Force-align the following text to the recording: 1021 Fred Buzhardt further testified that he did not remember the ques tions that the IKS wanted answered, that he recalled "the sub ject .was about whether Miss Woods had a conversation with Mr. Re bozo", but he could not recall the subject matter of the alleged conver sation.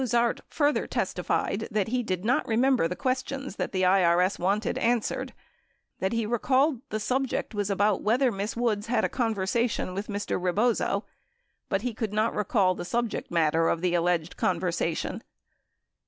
1021 0.01 0.45
Fred 0.49 0.49
Buzhardt 0.49 0.51
further 0.51 0.87
testified 0.87 1.67
that 1.69 1.89
he 1.89 2.01
did 2.01 2.25
not 2.25 2.47
remember 2.47 2.87
the 2.87 2.95
ques 2.95 3.23
tions 3.23 3.57
that 3.57 3.71
the 3.71 3.83
IKS 3.83 4.39
wanted 4.39 4.79
answered, 4.79 5.31
that 5.99 6.11
he 6.11 6.25
recalled 6.25 6.81
"the 6.89 6.99
sub 6.99 7.27
ject 7.27 7.53
.was 7.53 7.69
about 7.69 8.01
whether 8.01 8.31
Miss 8.31 8.55
Woods 8.57 8.87
had 8.87 9.05
a 9.05 9.09
conversation 9.09 9.93
with 9.93 10.07
Mr. 10.07 10.41
Re 10.41 10.53
bozo", 10.53 11.03
but 11.69 11.83
he 11.83 11.93
could 11.93 12.13
not 12.13 12.33
recall 12.33 12.73
the 12.73 12.83
subject 12.83 13.29
matter 13.29 13.69
of 13.69 13.81
the 13.81 13.93
alleged 13.93 14.37
conver 14.37 14.73
sation. 14.73 15.21